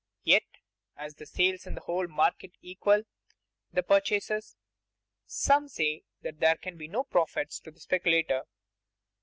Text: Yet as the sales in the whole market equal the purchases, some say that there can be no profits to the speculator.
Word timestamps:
Yet 0.23 0.41
as 0.97 1.13
the 1.13 1.27
sales 1.27 1.67
in 1.67 1.75
the 1.75 1.81
whole 1.81 2.07
market 2.07 2.53
equal 2.59 3.03
the 3.71 3.83
purchases, 3.83 4.55
some 5.27 5.67
say 5.67 6.05
that 6.23 6.39
there 6.39 6.55
can 6.57 6.75
be 6.75 6.87
no 6.87 7.03
profits 7.03 7.59
to 7.59 7.69
the 7.69 7.79
speculator. 7.81 8.45